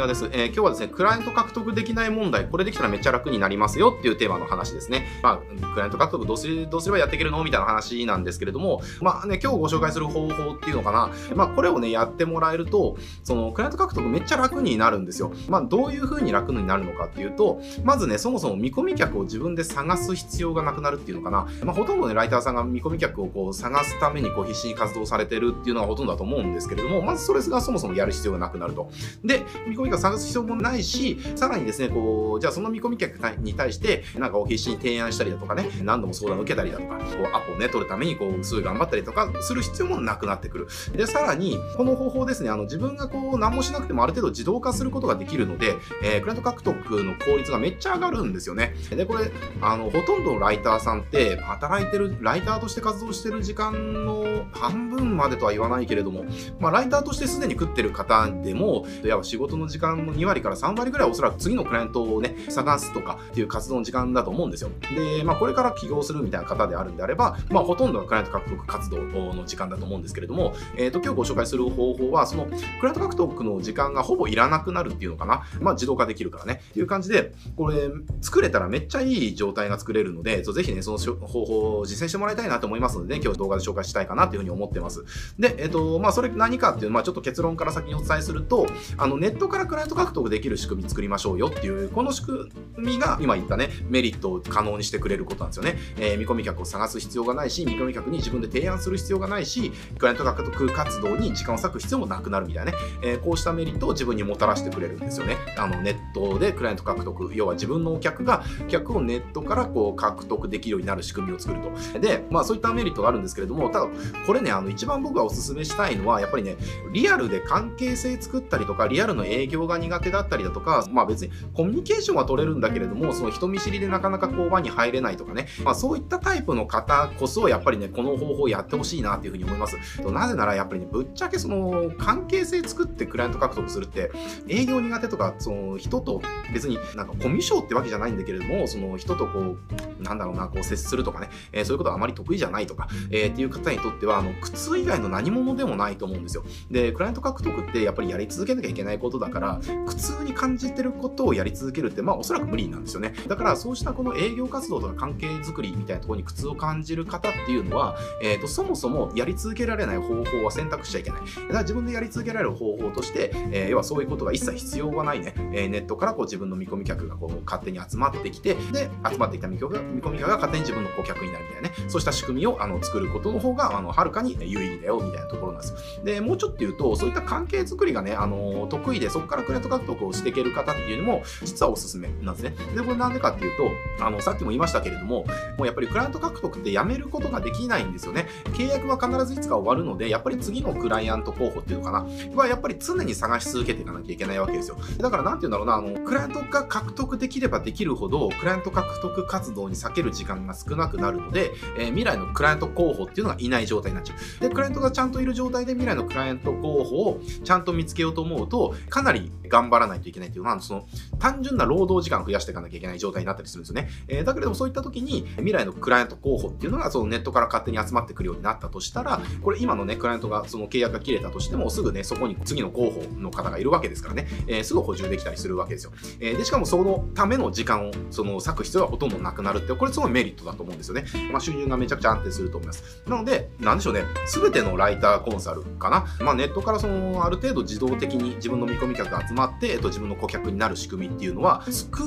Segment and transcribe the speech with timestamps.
[0.00, 5.06] 宮です、えー、今日はですね、クライアント獲得できない問題、これできたらめっちゃ楽になりますよっていうテーマの話ですね。
[5.22, 5.36] まあ、
[5.74, 15.32] クライアント獲得どうすどうすればやっていけるのみたいな話なんですけれども、まあね、今日ご紹介する方法っていうのかな、まあ、これをね、やってもらえると、その、クライアント獲得めっちゃ楽になるんですよ。
[15.48, 21.46] まあ、どういう風に楽になるのかっていうと、まずね、そもそも見込み客を自分で探す必要がなくなるっていうのかな。
[21.64, 28.90] まあ、ほとんどね、ライターさんが見込み客をこう探すためにこう必死に活動されてるっていうのがほとんどだと思うんですけれども、まずそれがそもそもやる必要がなくなると。
[29.24, 40.68] で、見込み客探す必要もないし、さらにですね、こう、じゃあその見込み客に対して、なんか必死に提案したりだとかね、何度も相談を受けたりだとか、こう、アポをね、取るために、こう、すごい頑張ったりとかする必要もなくなってくる。
[40.96, 48.74] で、さらに、この方法ですね、あの、自分がこう、何もしなくてもある程度自動化することができるので、えー、クライアント獲得の効率がめっちゃ上がるんですよね。
[48.90, 49.30] で、これ、
[49.60, 56.24] あの、ほとんどのライターさんって、働いてる、ライターとして活動してる時間の半分までとは言わないけれども、
[56.58, 64.70] まあ、ライターとしてすでに食ってる方でも、いや仕事の時間の2割から3割ぐらいおそらく次のクライアントをね、探すとかっていう活動の時間だと思うんですよ。
[64.94, 75.42] で、まあ、これから起業するみたいな方であるんであれば、まあ、ほとんどがクライアント獲得活動の時間だと思うんですけれども、えっ、ー、と、今日ご紹介する方法は、その、クライアント獲得の時間がほぼいらなくなるっていうのかな。
[75.60, 76.60] まあ、自動化できるからね。
[76.70, 85.04] っていう感じで、これ、作れたらめっちゃいい状態が作れるので、ぜひね、その方法を実践してもらいたいなと思いますので、ね、今日動画で紹介したいかなというふうに思ってます。
[85.38, 95.76] で、えっ、ー、と、まあ、それ何かっていう、まあ、ちょっと結論から先にお伝えすると、あの、ネットからクライアント獲得できる仕組み作りましょうよっていう、この仕組みが今言ったね、メリットを可能にしてくれることなんですよね。
[95.96, 105.36] えー、見込み客を探す必要がないし、見込み客に自分で提案する必要がないし、クライアント獲得活動に時間を割く必要もなくなるみたいなね、えー、こうしたメリットを自分にもたらしてくれるんですよね。
[105.56, 112.00] あの、ネットでクライアント獲得、要は自分のお客が、客をネットからこう獲得できるようになる仕組みを作ると。
[112.00, 113.88] で、まあそういったメリットがあるんですけれども、ただ、
[114.26, 116.56] これね、あの、一番僕がお勧めしたいのは、やっぱりね、
[116.92, 129.76] リアルで関係性作ったりとか、リアルの営業が苦手だったりだとか、まあ別にコミュニケーションは取れるんだけれども、その人見知りでなかなかこう輪に入れないとかね、まあそういったタイプの方こそ、やっぱりね、この方法をやってほしいなっていうふうに思います。
[130.10, 134.10] なぜならやっぱりね、ぶっちゃけその関係性作ってクライアント獲得するって、
[134.48, 139.58] 営業苦手とか、その人と別になんかコミュ障ってわけじゃないんだけれども、その人とこう、
[140.00, 146.44] なんだろうな、こう接するとかね、えー、そういうことはあまり得意じゃないとか、えー、っていう方にとっては、あの、苦痛以外の何者でもないと思うんですよ。
[146.70, 153.14] で、クライアント獲得ってやっぱりやり続けなきゃいけないことだから、苦痛に感じてることをやり続けるって、まあおそらく無理なんですよね。
[153.28, 161.20] だからそうしたこの営業活動とか関係づくりみたいなところに苦痛を感じる方っていうのは、えっ、ー、と、そもそもやり続けられない方法は選択しちゃいけない。
[161.20, 176.00] だから自分でやり続けられる方法として、えー、要はそういうことが一切必要がないね、えー、ネットからこう自分の見込み客がこう勝手に集まってきて、で、集まってきた見込み客が勝手に自分の顧客になるみたいなね、そうした仕組みをあの作ることの方が、あの、はるかに有意義だよみたいなところなんです。
[176.04, 182.54] で、もうちょっと言うと、そういった関係づくりがね、あの、得意で、そこからクライアント獲得をしていける方っていうのも、実はおすすめなんですね。
[182.74, 183.56] で、これなんでかっていう
[183.98, 185.24] と、あの、さっきも言いましたけれども、
[185.56, 188.26] もうやっぱりクライアント獲得ってやめることができないんですよね。
[188.52, 194.76] 契約は必ずいつか終わるので、やっぱり次のクライアント候補っていうのかな、はやっぱり常に探し続けていかなきゃいけないわけですよ。
[194.98, 204.42] だからなんて言うんだろうな、あの、クライアントが獲得できればできるほど、クライアント獲得活動に避ける時間が少なくなるので、えー、未来のクライアント候補っていうのがいない状態になっちゃう。
[204.42, 210.86] で、クライアントがちゃんといる状態で未来のクライアント候補をちゃんと見つけようと思うと、かなり頑張らないといけないっていうのは、その、
[211.18, 213.88] 単純な労働時間を増やしていかなきゃいけない状態になったりするんですよね。
[214.08, 225.92] えー、だけれどもそういった時に、未来のクライアント候補っていうのが、そのネットから勝手に集まってくるようになったとしたら、これ今のね、クライアントがその契約が切れたとしても、すぐね、そこに次の候補の方がいるわけですからね、えー、すぐ補充できたりするわけですよ。
[226.20, 231.04] えー、で、しかもそのための時間を、その割く必要はほとんどなくなるって、これすごいメリットだと思うんですよね。
[231.30, 233.02] まあ、収入がめちゃくちゃ安定すると思います。
[233.06, 236.06] なので、なんでしょうね、すべてのライターコンサルかな。
[236.20, 242.06] まあ、ネットからその、ある程度自動的に自分の見込み客が集まって、えっと、自分の顧客になる仕組みっていうのは、作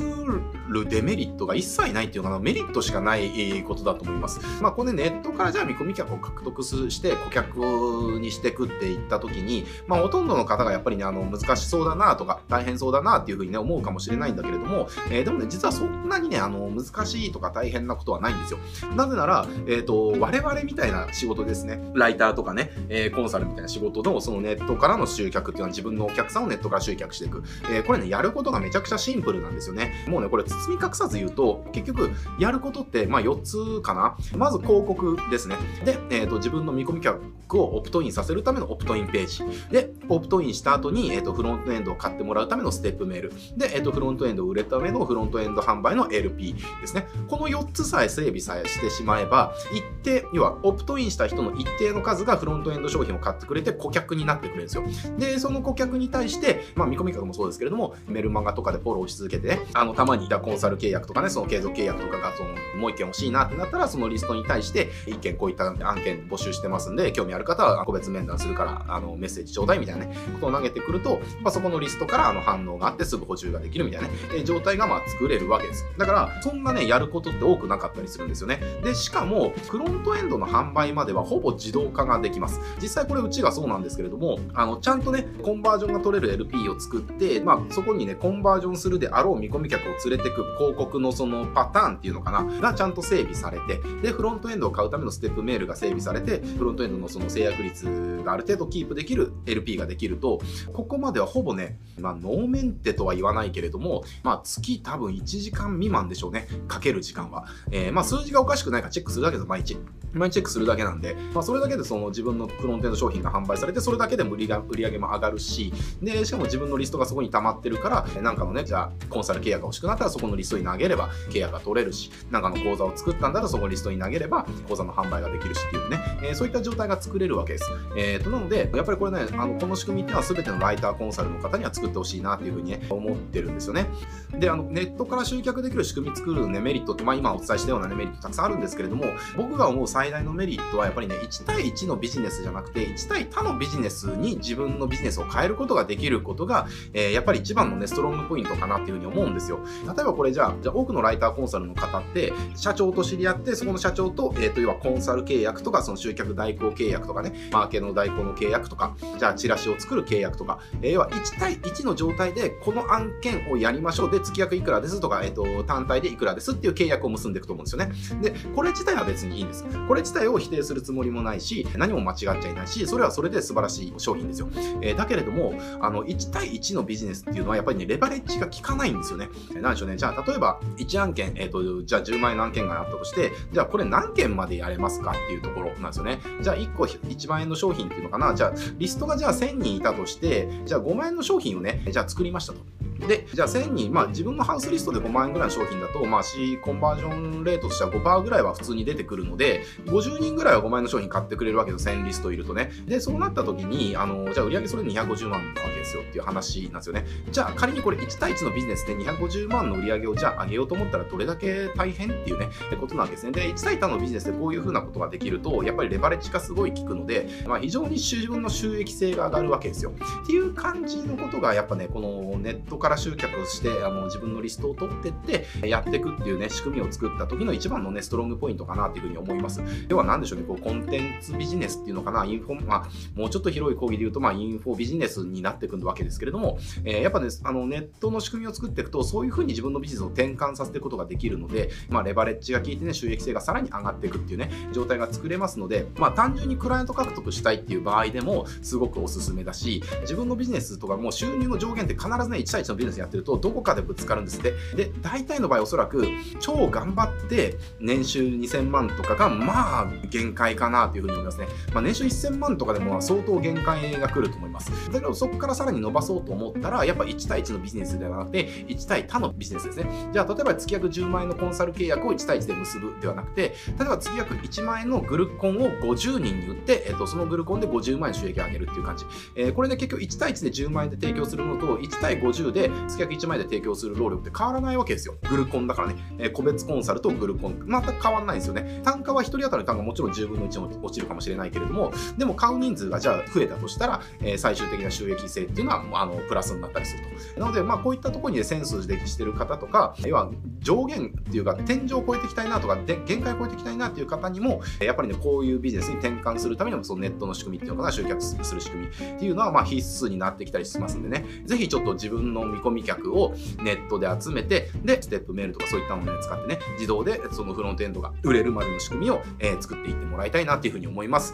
[0.73, 4.39] るデメリットが一切ないっていうのかな、メリットしかないことだと思います。
[4.61, 18.59] まあ、これネットからじゃあ見込み客を獲得して顧客にしていくっていった時に、まあ、ほとんどの方がやっぱりね、あの、難しそうだなとか、大変そうだなっていうふうにね、思うかもしれないんだけれども、えー、でもね、実はそんなにね、あの、難しいとか大変なことはないんですよ。
[18.95, 27.44] なぜなら、えっ、ー、と、我々みたいな仕事ですね、ライターとかね、えー、コンサルみたいな仕事の、そのネットからの集客っていうのは自分のお客さんをネットから集客していく。
[27.71, 30.06] え、これね、やることがめちゃくちゃシンプルなんですよね。
[30.07, 34.15] もうね、これ包み隠さず言うと、結局、やることって、まあ4つかな。
[34.38, 35.57] まず広告ですね。
[35.83, 37.21] で、えっ、ー、と、自分の見込み客
[37.57, 39.44] をオプトインさせるためのオプトインページ。
[39.69, 43.33] で、オプトインした後に、えっ、ー、と、フロントエンドを買ってもらうためのステップメール。
[43.57, 47.07] で、えっ、ー、と、フロントエンドを売れるためのフロントエンド販売の LP ですね。
[47.27, 54.83] この4つさえ整備さえしてしまえば、一定、要は、オプトインした人の一定の数がフロントエンド商品を買ってくれて顧客になってくれるんですよ。
[55.18, 75.85] で、その顧客に対して、まあ、見込み客もそうですけれども、メルマガとかでフォローし続けてね、あの、たまに、じゃコンサル契約とかね、その継続契約とかが、その、もう一件欲しいなってなったら、そのリストに対して、一件こういった案件募集してますんで、興味ある方は個別面談するから、あの、メッセージちょうだいみたいなね、ことを投げてくると、まあ、そこのリストからあの反応があってすぐ補充ができるみたいなね、え状態がまあ作れるわけです。
[75.97, 78.59] だから、そんなね、やることって多くなかったりするんですよね。
[78.83, 82.59] で、しかも、フロントエンドの販売まではほぼ自動化ができます。
[82.81, 100.42] 実際これうちがそうなんですけれども、あの、ちゃんとね、コンバージョンが取れる LP を作って、まあ、そこにね、コンバージョンするであろう見込み客を連れてく広告のそのパターンっていうのかな、がちゃんと整備されて、で、フロントエンドを買うためのステップメールが整備されて、フロントエンドのその制約率がある程度キープできる LP ができると、
[100.74, 106.48] ここまではほぼね、まあ、ノーメンテとは言わないけれども、まあ、月多分1時間未満でしょうね。
[106.68, 107.45] かける時間は。
[107.72, 109.78] えー、まあ、数字がおかしくないかチェックするだけで、毎日。
[110.13, 127.66] 毎日チェックするだけなんで、まあ、それだけでその自分のフローントエンド商品が販売されて、それだけで売りが売り上げも上がるし、で、しかも自分のリストがそこに溜まってるから、なんかのね、じゃあ、コンサル契約が欲しくなったらそこのリストに投げれば契約が取れるし、なんかの講座を作ったんだらそこのリストに投げれば講座の販売ができるしっていうね、えー、そういった状態が作れるわけです。
[127.98, 133.88] えー、と、なので、やっぱりこれね、あの、この仕組みっていうのは全てのライターコンサルの方には作ってほしいなっていうふうに、ね、思ってるんですよね。
[134.31, 139.06] で、あの、ネットから集客できる仕組み作るね、メリットって、まあ今お伝えしたようなね、メリットたくさんあるんですけれども、
[139.38, 149.61] 僕が思う最最大のメリットはやっぱりね、1対1のビジネスじゃなくて、1対他のビジネスに自分のビジネスを変えることができることが、えー、やっぱり一番のね、ストロングポイントかなっていうふうに思うんですよ。
[149.85, 164.11] 例えばこれじゃあ、じゃあ多くのライターコンサルの方って、社長と知り合って、そこの社長と、えっ、ー、と、要はコンサル契約とか、その集客代行契約とかね、マーケの代行の契約とか、じゃあチラシを作る契約とか、えー、要は1対1の状態で、この案件をやりましょう。
[164.11, 167.94] で、月額いくらですとか、えっ、ー、と、単体でいくらですっていう契約を結んでいくと思うんですよね。
[168.21, 169.63] で、これ自体は別にいいんです。
[169.88, 174.50] ここれ自体を否定するつもりもないし、何も間違っちゃいないし、それはそれで素晴らしい商品ですよ。
[174.81, 179.30] えー、だけれども、あの、1対1のビジネスっていうのはやっぱりね、レバレッジが効かないんですよね。
[179.51, 179.98] えー、なんでしょうね。
[179.98, 186.22] じゃあ、例えば、1案件、えっ、ー、と、じゃあ10万円の案件があったとして、じゃあこれ何件までやれますかっていうところなんですよね。
[186.42, 188.34] じゃあ1個1万円の商品っていうのかな。
[188.34, 192.62] じゃあ、リストがじゃあ1000人いたとして、じゃあ5万円の商品をね、じゃあ作りましたと。
[193.07, 202.71] で、じゃあ1000人、まあ自分のハウスリストで5万円ぐらいの商品だと、まあ C コンバージョンレートとしては5%ぐらいは普通に出てくるので、50人ぐらいは5万円の商品買ってくれるわけです1000リストいるとね。
[202.85, 207.05] で、そうなった時に、あの、じゃあ売上それ250万なわけですよっていう話なんですよね。
[207.31, 213.31] じゃあ仮にこれ1対1のビジネスで250万の売り上げをじゃあ上げようと思ったらどれだけ大変っていうね、ってことなわけですね。
[213.31, 219.91] で、1対他のビジネスでこういう風なことができると、やっぱりレバレッジがすごい効くので、まあ非常に自分の収益性が上がるわけですよ。
[220.23, 229.62] っていう感じのことがやっぱね、このネットから集客して、あの自分のリストを取ってってやっていくっていうね、仕組みを作った時の一番のね、ストロングポイントかなっていうふうに思います。
[229.90, 254.53] 要は何でしょうね、こうコンテンツビジネスっていうのかな、インフォ、まあ、もうちょっと広い講義で言うと、まあ、インフォビジネスになっていくわけですけれども、えー、やっぱね、あのネットの仕組みを作っていくと、そういうふうに自分のビジネスを転換させていくことができるので、まあ、レバレッジが効いてね、収益性がさらに上がっていくっていうね、状態が作れますので、まあ、単純にクライアント獲得したいっていう場合でも、すごくおすすめだし、自分のビジネスとかもう収入の上限って必ずね、1対1のビジネスやってると、どこかでぶつかるんですって。
[254.75, 256.06] で、大体の場合おそらく、
[256.39, 261.47] 超頑張って年収2000万とかが、まあ、限界かなというふうに思いますね。
[261.74, 264.71] まあ、年収1000万とかでも相当限界が来ると思います。
[264.92, 270.09] だけど、そこからさらに伸ばそうと思ったら、やっぱ1対1のビジネスではなくて、1対他のビジネスですね。
[270.11, 279.06] じゃあ、例えば月額10万円のコンサル契約を1対1で結ぶではなくて、例えば月額1万円のグルコンを50人に売って、えっと、そのグルコンで50万円収益を上げるっていう感じ。
[279.35, 285.15] えー、これで結局1対1で10万円で提供するのと、1対50で月額1万円で提供する労力って変わらないわけですよ。
[285.29, 285.95] グルコンだからね。
[286.17, 288.81] えー、個別コンサルとグルコン、全く変わらないんですよね。
[288.83, 297.03] 単価は1人当たり単価もちろん10分の1も落ちるかもしれないけれども、でも買う人数がじゃあ増えたとしたら、えー、最終的な収益性っていうのは、あの、プラスになったりする
[297.35, 297.39] と。
[297.39, 313.33] なので、まあ、こういったところに、ね、センスでしてる方とか、要は上限っていうか、天井を超えていきたいなとか、で限界を超えていきたいなっていう方にも、やっぱりね、こういうビジネスに転換するためにも、そのネットの仕組みっていうのかな、集客する仕組みっていうのは、まあ、必須になってきたりしますんでね、ぜひちょっと自分の見込み客を
[313.64, 321.33] ネットで集めて、で、ステップメールとかそういったものを使ってね、自動でそのフロントエンドが売れるまでの仕組みを、えー、作っていってもらいたいなっていうふうに思います。